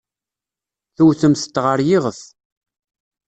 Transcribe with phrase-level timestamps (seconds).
[0.95, 2.19] Tewtemt-t ɣer yiɣef.